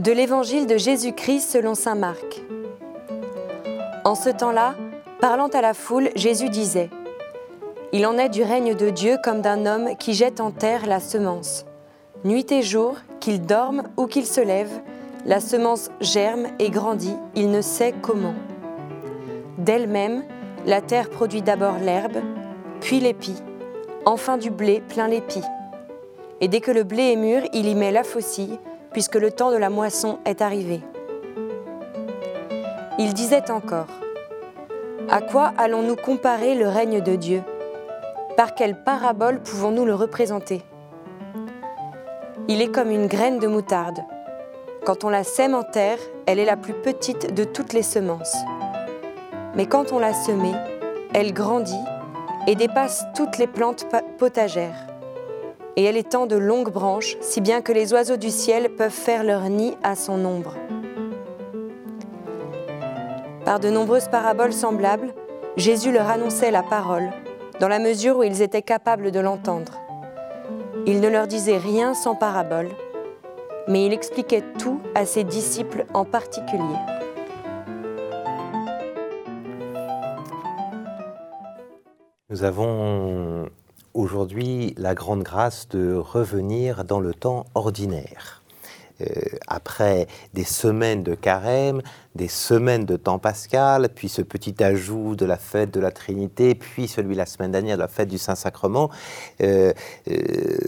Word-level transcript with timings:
De 0.00 0.12
l'Évangile 0.12 0.66
de 0.66 0.78
Jésus-Christ 0.78 1.50
selon 1.50 1.74
Saint 1.74 1.94
Marc. 1.94 2.40
En 4.06 4.14
ce 4.14 4.30
temps-là, 4.30 4.74
parlant 5.20 5.48
à 5.48 5.60
la 5.60 5.74
foule, 5.74 6.08
Jésus 6.16 6.48
disait, 6.48 6.88
Il 7.92 8.06
en 8.06 8.16
est 8.16 8.30
du 8.30 8.42
règne 8.42 8.74
de 8.74 8.88
Dieu 8.88 9.18
comme 9.22 9.42
d'un 9.42 9.66
homme 9.66 9.94
qui 9.98 10.14
jette 10.14 10.40
en 10.40 10.52
terre 10.52 10.86
la 10.86 11.00
semence. 11.00 11.66
Nuit 12.24 12.50
et 12.50 12.62
jour, 12.62 12.96
qu'il 13.20 13.42
dorme 13.42 13.82
ou 13.98 14.06
qu'il 14.06 14.24
se 14.24 14.40
lève, 14.40 14.70
la 15.26 15.38
semence 15.38 15.90
germe 16.00 16.46
et 16.58 16.70
grandit, 16.70 17.16
il 17.34 17.50
ne 17.50 17.60
sait 17.60 17.92
comment. 18.00 18.34
D'elle-même, 19.58 20.24
la 20.64 20.80
terre 20.80 21.10
produit 21.10 21.42
d'abord 21.42 21.76
l'herbe, 21.76 22.22
puis 22.80 23.00
l'épi, 23.00 23.34
enfin 24.06 24.38
du 24.38 24.48
blé 24.48 24.80
plein 24.80 25.08
l'épi. 25.08 25.42
Et 26.40 26.48
dès 26.48 26.60
que 26.60 26.70
le 26.70 26.84
blé 26.84 27.12
est 27.12 27.16
mûr, 27.16 27.42
il 27.52 27.68
y 27.68 27.74
met 27.74 27.92
la 27.92 28.02
faucille, 28.02 28.58
puisque 28.92 29.16
le 29.16 29.30
temps 29.30 29.50
de 29.50 29.56
la 29.56 29.70
moisson 29.70 30.18
est 30.24 30.42
arrivé. 30.42 30.80
Il 32.98 33.14
disait 33.14 33.50
encore, 33.50 33.86
À 35.08 35.20
quoi 35.20 35.52
allons-nous 35.56 35.96
comparer 35.96 36.54
le 36.54 36.68
règne 36.68 37.00
de 37.00 37.16
Dieu? 37.16 37.42
Par 38.36 38.54
quelle 38.54 38.82
parabole 38.82 39.40
pouvons-nous 39.40 39.84
le 39.84 39.94
représenter? 39.94 40.62
Il 42.48 42.60
est 42.60 42.70
comme 42.70 42.90
une 42.90 43.06
graine 43.06 43.38
de 43.38 43.46
moutarde. 43.46 44.00
Quand 44.84 45.04
on 45.04 45.08
la 45.08 45.24
sème 45.24 45.54
en 45.54 45.62
terre, 45.62 45.98
elle 46.26 46.38
est 46.38 46.44
la 46.44 46.56
plus 46.56 46.74
petite 46.74 47.34
de 47.34 47.44
toutes 47.44 47.72
les 47.72 47.82
semences. 47.82 48.36
Mais 49.54 49.66
quand 49.66 49.92
on 49.92 49.98
l'a 49.98 50.14
semée, 50.14 50.54
elle 51.14 51.32
grandit 51.32 51.84
et 52.46 52.54
dépasse 52.54 53.04
toutes 53.14 53.38
les 53.38 53.46
plantes 53.46 53.86
potagères 54.18 54.89
et 55.76 55.84
elle 55.84 55.96
étend 55.96 56.26
de 56.26 56.36
longues 56.36 56.72
branches, 56.72 57.16
si 57.20 57.40
bien 57.40 57.62
que 57.62 57.72
les 57.72 57.92
oiseaux 57.92 58.16
du 58.16 58.30
ciel 58.30 58.70
peuvent 58.70 58.90
faire 58.90 59.24
leur 59.24 59.48
nid 59.48 59.76
à 59.82 59.94
son 59.94 60.24
ombre. 60.24 60.54
Par 63.44 63.60
de 63.60 63.70
nombreuses 63.70 64.08
paraboles 64.08 64.52
semblables, 64.52 65.14
Jésus 65.56 65.92
leur 65.92 66.08
annonçait 66.08 66.50
la 66.50 66.62
parole, 66.62 67.10
dans 67.58 67.68
la 67.68 67.78
mesure 67.78 68.18
où 68.18 68.22
ils 68.22 68.42
étaient 68.42 68.62
capables 68.62 69.10
de 69.10 69.20
l'entendre. 69.20 69.80
Il 70.86 71.00
ne 71.00 71.08
leur 71.08 71.26
disait 71.26 71.58
rien 71.58 71.94
sans 71.94 72.14
parabole, 72.14 72.68
mais 73.68 73.86
il 73.86 73.92
expliquait 73.92 74.44
tout 74.58 74.80
à 74.94 75.04
ses 75.04 75.24
disciples 75.24 75.84
en 75.94 76.04
particulier. 76.04 76.76
Nous 82.30 82.44
avons 82.44 83.48
aujourd'hui 83.94 84.74
la 84.76 84.94
grande 84.94 85.22
grâce 85.22 85.68
de 85.68 85.94
revenir 85.94 86.84
dans 86.84 87.00
le 87.00 87.14
temps 87.14 87.46
ordinaire. 87.54 88.40
Euh, 89.00 89.04
après 89.46 90.06
des 90.34 90.44
semaines 90.44 91.02
de 91.02 91.14
carême, 91.14 91.80
des 92.14 92.28
semaines 92.28 92.84
de 92.84 92.96
temps 92.96 93.18
pascal, 93.18 93.88
puis 93.94 94.08
ce 94.08 94.20
petit 94.20 94.62
ajout 94.62 95.16
de 95.16 95.24
la 95.24 95.36
fête 95.36 95.72
de 95.72 95.80
la 95.80 95.90
Trinité, 95.90 96.54
puis 96.54 96.86
celui 96.86 97.14
la 97.14 97.24
semaine 97.24 97.52
dernière 97.52 97.76
de 97.76 97.82
la 97.82 97.88
fête 97.88 98.08
du 98.08 98.18
Saint-Sacrement, 98.18 98.90
euh, 99.42 99.72
euh, 100.10 100.16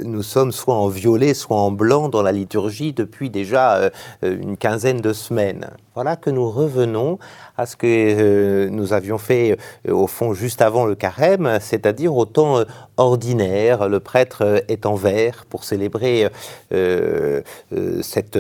nous 0.04 0.22
sommes 0.22 0.52
soit 0.52 0.76
en 0.76 0.88
violet, 0.88 1.34
soit 1.34 1.56
en 1.56 1.72
blanc 1.72 2.08
dans 2.08 2.22
la 2.22 2.32
liturgie 2.32 2.92
depuis 2.92 3.28
déjà 3.28 3.90
une 4.22 4.56
quinzaine 4.56 5.00
de 5.00 5.12
semaines. 5.12 5.70
Voilà 5.94 6.16
que 6.16 6.30
nous 6.30 6.48
revenons 6.48 7.18
à 7.56 7.66
ce 7.66 7.76
que 7.76 8.68
nous 8.68 8.92
avions 8.92 9.18
fait 9.18 9.58
au 9.86 10.06
fond 10.06 10.32
juste 10.32 10.62
avant 10.62 10.86
le 10.86 10.94
carême, 10.94 11.58
c'est-à-dire 11.60 12.16
au 12.16 12.24
temps 12.24 12.64
ordinaire. 13.02 13.88
Le 13.88 14.00
prêtre 14.00 14.64
est 14.68 14.86
en 14.86 14.94
vert 14.94 15.44
pour 15.48 15.64
célébrer 15.64 16.28
cette, 18.02 18.38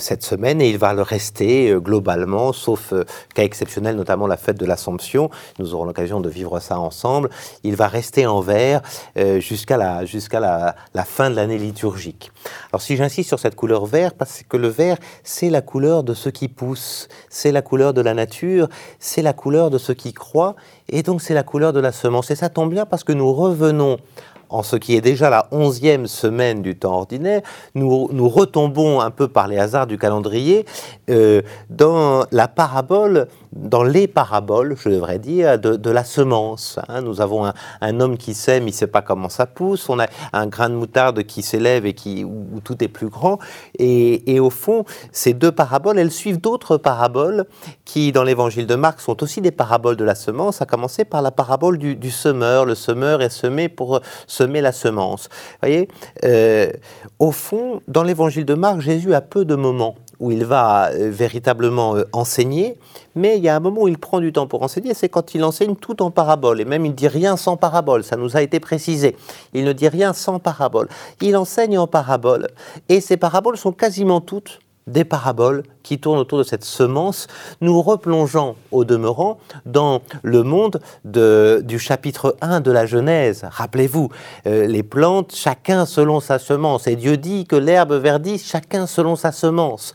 cette 0.00 0.22
semaine 0.22 0.60
et 0.60 0.68
il 0.68 0.78
va 0.78 0.94
le 0.94 1.02
rester 1.02 1.74
globalement 1.78 2.52
sauf 2.52 2.92
euh, 2.92 3.04
cas 3.34 3.42
exceptionnel, 3.42 3.96
notamment 3.96 4.26
la 4.26 4.36
fête 4.36 4.58
de 4.58 4.66
l'Assomption. 4.66 5.30
Nous 5.58 5.74
aurons 5.74 5.84
l'occasion 5.84 6.20
de 6.20 6.28
vivre 6.28 6.60
ça 6.60 6.78
ensemble. 6.78 7.30
Il 7.64 7.76
va 7.76 7.88
rester 7.88 8.26
en 8.26 8.40
vert 8.40 8.82
euh, 9.16 9.40
jusqu'à 9.40 9.76
la, 9.76 10.04
jusqu'à 10.04 10.40
la, 10.40 10.74
fin 11.04 11.30
de 11.30 11.36
l'année 11.36 11.58
liturgique. 11.58 12.30
Alors 12.72 12.82
si 12.82 12.96
j'insiste 12.96 13.28
sur 13.28 13.38
cette 13.38 13.56
couleur 13.56 13.86
vert, 13.86 14.14
parce 14.14 14.42
que 14.48 14.56
le 14.56 14.68
vert, 14.68 14.96
c'est 15.24 15.50
la 15.50 15.62
couleur 15.62 16.04
de 16.04 16.14
ce 16.14 16.28
qui 16.28 16.48
pousse, 16.48 17.08
c'est 17.30 17.52
la 17.52 17.62
couleur 17.62 17.94
de 17.94 18.00
la 18.00 18.14
nature, 18.14 18.68
c'est 18.98 19.22
la 19.22 19.32
couleur 19.32 19.70
de 19.70 19.78
ce 19.78 19.92
qui 19.92 20.12
croit, 20.12 20.56
et 20.88 21.02
donc 21.02 21.22
c'est 21.22 21.34
la 21.34 21.42
couleur 21.42 21.72
de 21.72 21.80
la 21.80 21.92
semence. 21.92 22.30
Et 22.30 22.36
ça 22.36 22.48
tombe 22.48 22.70
bien 22.70 22.84
parce 22.84 23.02
que 23.02 23.12
nous 23.12 23.32
revenons 23.32 23.89
são 23.90 24.00
en 24.50 24.62
ce 24.62 24.76
qui 24.76 24.96
est 24.96 25.00
déjà 25.00 25.30
la 25.30 25.46
onzième 25.52 26.06
semaine 26.06 26.60
du 26.60 26.76
temps 26.76 26.94
ordinaire, 26.94 27.40
nous, 27.74 28.28
retombons 28.28 29.00
un 29.00 29.10
peu 29.10 29.28
par 29.28 29.48
les 29.48 29.58
hasards 29.58 29.86
du 29.86 29.96
calendrier 29.98 30.66
euh, 31.08 31.42
dans 31.70 32.24
la 32.30 32.48
parabole 32.48 33.28
dans 33.52 33.82
les 33.82 34.06
paraboles, 34.06 34.76
je 34.80 34.88
devrais 34.88 35.18
dire, 35.18 35.58
de, 35.58 35.90
la 35.90 36.04
semence. 36.04 36.78
Hein. 36.88 37.02
Nous 37.02 37.20
avons 37.20 37.50
un, 37.80 38.00
homme 38.00 38.16
qui 38.16 38.34
sème, 38.34 38.64
il 38.64 38.70
ne 38.70 38.72
sait 38.72 38.86
pas 38.86 39.02
comment 39.02 39.28
ça 39.28 39.46
pousse. 39.46 39.88
On 39.88 39.98
a 39.98 40.06
un 40.32 40.46
grain 40.46 40.70
de 40.70 40.74
moutarde 40.74 41.24
qui 41.24 41.42
s'élève 41.42 41.84
et 41.84 41.92
qui, 41.92 42.24
où, 42.24 42.60
tout 42.62 42.82
est 42.82 42.88
plus 42.88 43.08
grand. 43.08 43.38
Et, 43.78 44.38
au 44.38 44.50
fond, 44.50 44.84
ces 45.10 45.34
deux 45.34 45.52
paraboles, 45.52 45.98
elles 45.98 46.12
suivent 46.12 46.40
d'autres 46.40 46.76
paraboles 46.76 47.44
qui, 47.84 48.12
dans 48.12 48.22
l'évangile 48.22 48.66
de 48.66 48.74
Marc, 48.76 49.00
sont 49.00 49.22
aussi 49.22 49.40
des 49.40 49.50
paraboles 49.50 49.96
de 49.96 50.04
la 50.04 50.14
semence, 50.14 50.62
à 50.62 50.66
commencer 50.66 51.04
par 51.04 51.20
la 51.20 51.32
parabole 51.32 51.78
du, 51.78 52.10
semeur. 52.10 52.64
Le 52.64 52.74
semeur 52.74 53.20
est 53.22 53.30
semé 53.30 53.68
pour 53.68 54.00
semer 54.40 54.60
la 54.62 54.72
semence. 54.72 55.28
Voyez, 55.60 55.88
euh, 56.24 56.70
au 57.18 57.30
fond, 57.30 57.82
dans 57.88 58.02
l'évangile 58.02 58.46
de 58.46 58.54
Marc, 58.54 58.80
Jésus 58.80 59.12
a 59.14 59.20
peu 59.20 59.44
de 59.44 59.54
moments 59.54 59.96
où 60.18 60.30
il 60.30 60.44
va 60.44 60.90
euh, 60.90 61.10
véritablement 61.10 61.96
euh, 61.96 62.04
enseigner, 62.12 62.76
mais 63.14 63.36
il 63.36 63.44
y 63.44 63.48
a 63.48 63.56
un 63.56 63.60
moment 63.60 63.82
où 63.82 63.88
il 63.88 63.98
prend 63.98 64.20
du 64.20 64.32
temps 64.32 64.46
pour 64.46 64.62
enseigner, 64.62 64.94
c'est 64.94 65.08
quand 65.08 65.34
il 65.34 65.44
enseigne 65.44 65.74
tout 65.74 66.02
en 66.02 66.10
parabole, 66.10 66.60
et 66.60 66.64
même 66.64 66.86
il 66.86 66.94
dit 66.94 67.08
rien 67.08 67.36
sans 67.36 67.56
parabole, 67.56 68.04
ça 68.04 68.16
nous 68.16 68.36
a 68.36 68.42
été 68.42 68.60
précisé. 68.60 69.16
Il 69.52 69.64
ne 69.64 69.72
dit 69.72 69.88
rien 69.88 70.12
sans 70.12 70.38
parabole. 70.38 70.88
Il 71.20 71.36
enseigne 71.36 71.78
en 71.78 71.86
parabole, 71.86 72.48
et 72.88 73.00
ces 73.00 73.16
paraboles 73.16 73.56
sont 73.56 73.72
quasiment 73.72 74.20
toutes 74.20 74.60
des 74.86 75.04
paraboles 75.04 75.62
qui 75.82 75.98
tournent 75.98 76.18
autour 76.18 76.38
de 76.38 76.44
cette 76.44 76.64
semence, 76.64 77.26
nous 77.60 77.80
replongeant 77.80 78.56
au 78.70 78.84
demeurant 78.84 79.38
dans 79.66 80.02
le 80.22 80.42
monde 80.42 80.80
du 81.04 81.78
chapitre 81.78 82.36
1 82.40 82.60
de 82.60 82.70
la 82.70 82.86
Genèse. 82.86 83.46
Rappelez-vous, 83.50 84.10
euh, 84.46 84.66
les 84.66 84.82
plantes, 84.82 85.34
chacun 85.34 85.86
selon 85.86 86.20
sa 86.20 86.38
semence. 86.38 86.86
Et 86.86 86.96
Dieu 86.96 87.16
dit 87.16 87.46
que 87.46 87.56
l'herbe 87.56 87.92
verdit, 87.94 88.38
chacun 88.38 88.86
selon 88.86 89.16
sa 89.16 89.32
semence. 89.32 89.94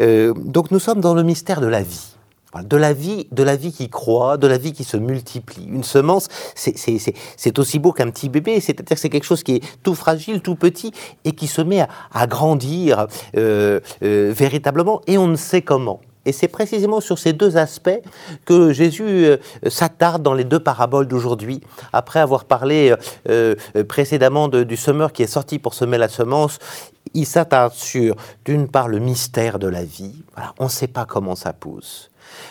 Euh, 0.00 0.32
donc 0.36 0.70
nous 0.70 0.80
sommes 0.80 1.00
dans 1.00 1.14
le 1.14 1.22
mystère 1.22 1.60
de 1.60 1.66
la 1.66 1.82
vie 1.82 2.15
de 2.62 2.76
la 2.76 2.92
vie, 2.92 3.26
de 3.32 3.42
la 3.42 3.56
vie 3.56 3.72
qui 3.72 3.88
croît, 3.88 4.36
de 4.36 4.46
la 4.46 4.58
vie 4.58 4.72
qui 4.72 4.84
se 4.84 4.96
multiplie. 4.96 5.66
Une 5.66 5.84
semence, 5.84 6.28
c'est 6.54 7.58
aussi 7.58 7.78
beau 7.78 7.92
qu'un 7.92 8.10
petit 8.10 8.28
bébé, 8.28 8.60
c'est-à-dire 8.60 8.94
que 8.94 9.00
c'est 9.00 9.10
quelque 9.10 9.24
chose 9.24 9.42
qui 9.42 9.56
est 9.56 9.62
tout 9.82 9.94
fragile, 9.94 10.40
tout 10.40 10.56
petit, 10.56 10.92
et 11.24 11.32
qui 11.32 11.46
se 11.46 11.62
met 11.62 11.86
à, 12.12 12.26
grandir 12.26 13.06
euh, 13.36 13.80
euh, 14.02 14.32
véritablement, 14.34 15.00
et 15.06 15.18
on 15.18 15.26
ne 15.26 15.36
sait 15.36 15.62
comment. 15.62 16.00
Et 16.28 16.32
c'est 16.32 16.48
précisément 16.48 17.00
sur 17.00 17.20
ces 17.20 17.32
deux 17.32 17.56
aspects 17.56 18.00
que 18.44 18.72
Jésus 18.72 19.04
euh, 19.04 19.36
s'attarde 19.68 20.24
dans 20.24 20.34
les 20.34 20.42
deux 20.42 20.58
paraboles 20.58 21.06
d'aujourd'hui. 21.06 21.60
Après 21.92 22.18
avoir 22.18 22.44
parlé 22.44 22.94
précédemment 23.88 24.48
du 24.48 24.76
semeur 24.76 25.12
qui 25.12 25.22
est 25.22 25.28
sorti 25.28 25.58
pour 25.60 25.74
semer 25.74 25.98
la 25.98 26.08
semence, 26.08 26.58
il 27.14 27.26
s'attarde 27.26 27.72
sur, 27.72 28.16
d'une 28.44 28.68
part, 28.68 28.88
le 28.88 28.98
mystère 28.98 29.58
de 29.58 29.68
la 29.68 29.84
vie. 29.84 30.14
on 30.58 30.64
ne 30.64 30.68
sait 30.68 30.86
pas 30.86 31.04
comment 31.06 31.34
ça 31.34 31.52
pousse. 31.52 32.10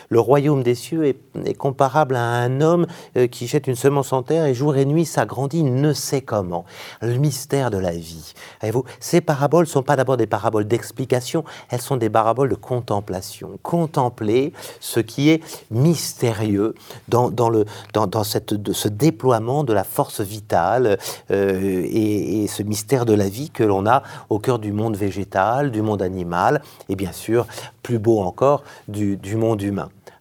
Le 0.09 0.19
royaume 0.19 0.63
des 0.63 0.75
cieux 0.75 1.05
est, 1.05 1.53
comparable 1.57 2.15
à 2.15 2.23
un 2.23 2.61
homme 2.61 2.87
euh, 3.17 3.27
qui 3.27 3.47
jette 3.47 3.67
une 3.67 3.75
semence 3.75 4.13
en 4.13 4.23
terre 4.23 4.45
et 4.45 4.53
jour 4.53 4.75
et 4.75 4.85
nuit 4.85 5.05
s'agrandit, 5.05 5.63
ne 5.63 5.93
sait 5.93 6.21
comment. 6.21 6.65
Le 7.01 7.15
mystère 7.15 7.71
de 7.71 7.77
la 7.77 7.91
vie. 7.91 8.33
vous 8.71 8.83
ces 8.99 9.21
paraboles 9.21 9.65
ne 9.65 9.69
sont 9.69 9.83
pas 9.83 9.95
d'abord 9.95 10.17
des 10.17 10.27
paraboles 10.27 10.67
d'explication, 10.67 11.43
elles 11.69 11.81
sont 11.81 11.97
des 11.97 12.09
paraboles 12.09 12.49
de 12.49 12.55
contemplation. 12.55 13.59
Contempler 13.63 14.53
ce 14.79 14.99
qui 14.99 15.29
est 15.29 15.43
mystérieux 15.71 16.75
dans, 17.07 17.29
le, 17.49 17.65
dans, 17.93 18.23
cette, 18.23 18.71
ce 18.71 18.87
déploiement 18.87 19.63
de 19.63 19.73
la 19.73 19.83
force 19.83 20.21
vitale 20.21 20.97
euh, 21.31 21.85
et, 21.85 22.47
ce 22.47 22.63
mystère 22.63 23.05
de 23.05 23.13
la 23.13 23.27
vie 23.27 23.49
que 23.49 23.63
l'on 23.63 23.85
a 23.85 24.03
au 24.29 24.39
cœur 24.39 24.59
du 24.59 24.71
monde 24.71 24.95
végétal, 24.95 25.71
du 25.71 25.81
monde 25.81 26.01
animal 26.01 26.61
et 26.89 26.95
bien 26.95 27.11
sûr, 27.11 27.47
plus 27.81 27.99
beau 27.99 28.19
encore, 28.21 28.63
du, 28.87 29.17
du 29.17 29.35
monde 29.35 29.61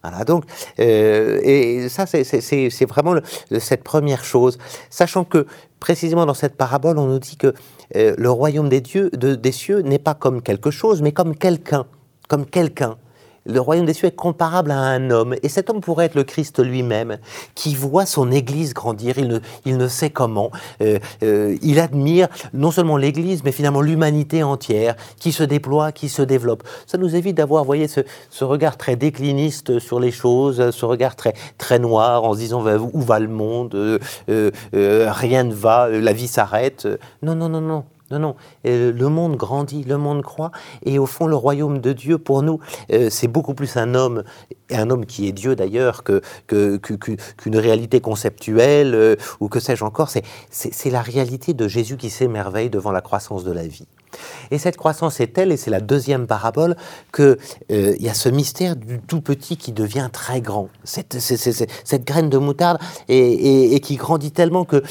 Voilà, 0.03 0.23
donc, 0.23 0.43
euh, 0.79 1.39
et 1.43 1.89
ça, 1.89 2.05
c'est 2.05 2.85
vraiment 2.85 3.15
cette 3.59 3.83
première 3.83 4.23
chose, 4.23 4.59
sachant 4.91 5.23
que 5.23 5.47
précisément 5.79 6.25
dans 6.25 6.35
cette 6.35 6.55
parabole, 6.55 6.99
on 6.99 7.07
nous 7.07 7.19
dit 7.19 7.37
que 7.37 7.53
euh, 7.95 8.13
le 8.17 8.29
royaume 8.29 8.69
des 8.69 8.81
dieux, 8.81 9.09
de, 9.13 9.33
des 9.35 9.51
cieux, 9.51 9.79
n'est 9.79 9.99
pas 9.99 10.13
comme 10.13 10.41
quelque 10.41 10.69
chose, 10.69 11.01
mais 11.01 11.11
comme 11.11 11.35
quelqu'un, 11.35 11.85
comme 12.27 12.45
quelqu'un. 12.45 12.97
Le 13.45 13.59
royaume 13.59 13.85
des 13.85 13.93
cieux 13.93 14.07
est 14.07 14.15
comparable 14.15 14.71
à 14.71 14.77
un 14.77 15.09
homme, 15.09 15.35
et 15.43 15.49
cet 15.49 15.69
homme 15.69 15.81
pourrait 15.81 16.05
être 16.05 16.15
le 16.15 16.23
Christ 16.23 16.63
lui-même, 16.63 17.17
qui 17.53 17.75
voit 17.75 18.05
son 18.05 18.31
Église 18.31 18.73
grandir, 18.73 19.17
il 19.17 19.27
ne, 19.27 19.39
il 19.65 19.77
ne 19.77 19.87
sait 19.87 20.09
comment, 20.09 20.51
euh, 20.81 20.99
euh, 21.23 21.57
il 21.61 21.79
admire 21.79 22.27
non 22.53 22.71
seulement 22.71 22.97
l'Église, 22.97 23.43
mais 23.43 23.51
finalement 23.51 23.81
l'humanité 23.81 24.43
entière, 24.43 24.95
qui 25.19 25.31
se 25.31 25.43
déploie, 25.43 25.91
qui 25.91 26.09
se 26.09 26.21
développe. 26.21 26.63
Ça 26.87 26.97
nous 26.97 27.15
évite 27.15 27.37
d'avoir, 27.37 27.63
vous 27.63 27.67
voyez, 27.67 27.87
ce, 27.87 28.01
regard 28.43 28.77
très 28.77 28.95
décliniste 28.95 29.79
sur 29.79 29.99
les 29.99 30.11
choses, 30.11 30.71
ce 30.71 30.85
regard 30.85 31.15
très, 31.15 31.33
très 31.57 31.79
noir, 31.79 32.23
en 32.23 32.33
se 32.33 32.39
disant 32.39 32.63
où 32.93 33.01
va 33.01 33.19
le 33.19 33.27
monde, 33.27 33.75
euh, 33.75 34.49
rien 34.73 35.43
ne 35.43 35.53
va, 35.53 35.89
la 35.89 36.13
vie 36.13 36.27
s'arrête. 36.27 36.87
Non, 37.21 37.35
non, 37.35 37.49
non, 37.49 37.61
non. 37.61 37.83
Non, 38.11 38.19
non, 38.19 38.35
le 38.63 39.07
monde 39.07 39.35
grandit, 39.35 39.83
le 39.83 39.97
monde 39.97 40.21
croît, 40.21 40.51
et 40.83 40.99
au 40.99 41.07
fond, 41.07 41.25
le 41.25 41.35
royaume 41.35 41.79
de 41.79 41.91
Dieu, 41.91 42.19
pour 42.19 42.43
nous, 42.43 42.59
euh, 42.91 43.09
c'est 43.09 43.27
beaucoup 43.27 43.55
plus 43.55 43.77
un 43.77 43.95
homme, 43.95 44.23
un 44.69 44.91
homme 44.91 45.07
qui 45.07 45.27
est 45.27 45.31
Dieu 45.31 45.55
d'ailleurs, 45.55 46.03
qu'une 46.03 47.57
réalité 47.57 48.01
conceptuelle, 48.01 48.93
euh, 48.93 49.15
ou 49.39 49.49
que 49.49 49.59
sais-je 49.59 49.83
encore, 49.83 50.09
c'est 50.51 50.89
la 50.91 51.01
réalité 51.01 51.55
de 51.55 51.67
Jésus 51.67 51.97
qui 51.97 52.11
s'émerveille 52.11 52.69
devant 52.69 52.91
la 52.91 53.01
croissance 53.01 53.43
de 53.43 53.51
la 53.51 53.65
vie. 53.65 53.87
Et 54.51 54.57
cette 54.57 54.77
croissance 54.77 55.19
est 55.19 55.27
telle, 55.27 55.51
et 55.51 55.57
c'est 55.57 55.71
la 55.71 55.79
deuxième 55.79 56.27
parabole, 56.27 56.75
qu'il 57.13 57.37
euh, 57.71 57.95
y 57.99 58.09
a 58.09 58.13
ce 58.13 58.29
mystère 58.29 58.75
du 58.75 58.99
tout 58.99 59.21
petit 59.21 59.57
qui 59.57 59.71
devient 59.71 60.09
très 60.11 60.41
grand. 60.41 60.69
Cette, 60.83 61.17
cette 61.19 62.05
graine 62.05 62.29
de 62.29 62.37
moutarde 62.37 62.79
et, 63.07 63.79
qui 63.81 63.95
grandit 63.95 64.31
tellement 64.31 64.65
que, 64.65 64.83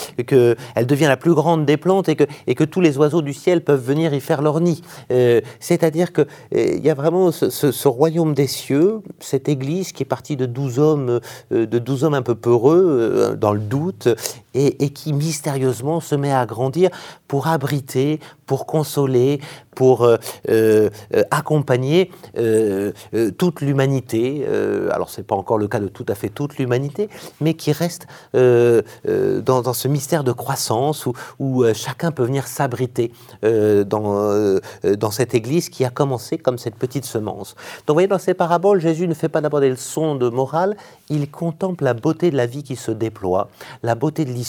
elle 0.74 0.86
devient 0.86 1.06
la 1.06 1.16
plus 1.16 1.34
grande 1.34 1.64
des 1.64 1.76
plantes 1.76 2.08
et 2.08 2.16
que, 2.16 2.24
et 2.46 2.54
que 2.54 2.64
tous 2.64 2.80
les 2.80 2.98
oiseaux 2.98 3.22
du 3.22 3.32
ciel 3.32 3.62
peuvent 3.62 3.84
venir 3.84 4.14
y 4.14 4.20
faire 4.20 4.42
leur 4.42 4.60
nid. 4.60 4.82
Euh, 5.10 5.40
c'est-à-dire 5.60 6.12
qu'il 6.12 6.26
euh, 6.54 6.78
y 6.82 6.90
a 6.90 6.94
vraiment 6.94 7.32
ce, 7.32 7.88
royaume 7.88 8.34
des 8.34 8.46
cieux, 8.46 9.00
cette 9.20 9.48
église 9.48 9.92
qui 9.92 10.02
est 10.02 10.06
partie 10.06 10.36
de 10.36 10.46
douze 10.46 10.78
hommes, 10.78 11.20
de 11.50 11.78
douze 11.78 12.04
hommes 12.04 12.14
un 12.14 12.22
peu 12.22 12.34
peureux, 12.34 13.36
dans 13.38 13.52
le 13.52 13.60
doute, 13.60 14.08
et, 14.54 14.90
qui 14.90 15.12
mystérieusement 15.12 16.00
se 16.00 16.14
met 16.14 16.32
à 16.32 16.46
grandir 16.46 16.90
pour 17.28 17.48
abriter, 17.48 18.20
pour 18.46 18.66
consoler, 18.66 19.40
pour 19.74 20.04
euh, 20.04 20.16
euh, 20.48 20.88
accompagner 21.30 22.10
euh, 22.38 22.92
toute 23.36 23.60
l'humanité. 23.60 24.46
alors, 24.90 25.10
ce 25.10 25.20
n'est 25.20 25.24
pas 25.24 25.34
encore 25.34 25.58
le 25.58 25.68
cas 25.68 25.80
de 25.80 25.88
tout 25.88 26.06
à 26.08 26.14
fait 26.14 26.28
toute 26.28 26.58
l'humanité, 26.58 27.08
mais 27.40 27.54
qui 27.54 27.72
reste 27.72 28.06
dans, 28.32 29.72
ce 29.72 29.88
mystère 29.88 30.24
de 30.24 30.32
croissance 30.32 31.06
où, 31.06 31.12
où 31.38 31.64
chacun 31.74 32.12
peut 32.12 32.24
venir 32.24 32.46
s'abriter 32.46 33.12
dans, 33.42 34.58
dans 34.84 35.10
cette 35.10 35.34
Église 35.34 35.68
qui 35.68 35.84
a 35.84 35.90
commencé 35.90 36.38
comme 36.38 36.58
cette 36.58 36.76
petite 36.76 37.04
semence. 37.04 37.54
Donc, 37.86 37.88
vous 37.88 37.94
voyez, 37.94 38.08
dans 38.08 38.18
ces 38.18 38.34
paraboles, 38.34 38.80
Jésus 38.80 39.08
ne 39.08 39.14
fait 39.14 39.28
pas 39.28 39.40
d'abord 39.40 39.60
des 39.60 39.70
leçons 39.70 40.14
de 40.14 40.28
morale, 40.28 40.76
il 41.08 41.30
contemple 41.30 41.84
la 41.84 41.94
beauté 41.94 42.30
de 42.30 42.36
la 42.36 42.46
vie 42.46 42.62
qui 42.62 42.76
se 42.76 42.90
déploie, 42.90 43.48
la 43.82 43.94
beauté 43.94 44.24
de 44.24 44.30
l'histoire, 44.30 44.43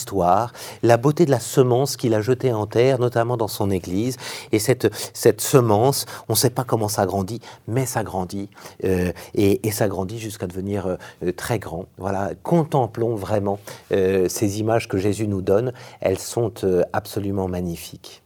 la 0.83 0.97
beauté 0.97 1.25
de 1.25 1.31
la 1.31 1.39
semence 1.39 1.97
qu'il 1.97 2.13
a 2.13 2.21
jetée 2.21 2.53
en 2.53 2.67
terre, 2.67 2.99
notamment 2.99 3.37
dans 3.37 3.47
son 3.47 3.71
Église. 3.71 4.17
Et 4.51 4.59
cette, 4.59 4.87
cette 5.13 5.41
semence, 5.41 6.05
on 6.29 6.33
ne 6.33 6.37
sait 6.37 6.49
pas 6.49 6.63
comment 6.63 6.87
ça 6.87 7.05
grandit, 7.05 7.41
mais 7.67 7.85
ça 7.85 8.03
grandit, 8.03 8.49
euh, 8.83 9.11
et, 9.33 9.59
ça 9.71 9.87
grandit 9.87 10.19
jusqu'à 10.19 10.47
devenir 10.47 10.87
euh, 10.87 11.31
très 11.33 11.59
grand. 11.59 11.85
Voilà, 11.97 12.31
contemplons 12.43 13.15
vraiment 13.15 13.59
euh, 13.91 14.29
ces 14.29 14.59
images 14.59 14.87
que 14.87 14.97
Jésus 14.97 15.27
nous 15.27 15.41
donne, 15.41 15.73
elles 15.99 16.19
sont 16.19 16.53
absolument 16.93 17.47
magnifiques. 17.47 18.24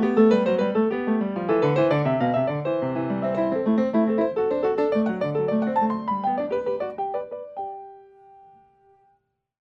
Música 0.00 0.49